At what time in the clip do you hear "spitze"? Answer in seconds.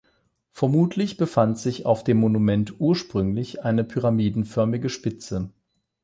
4.89-5.51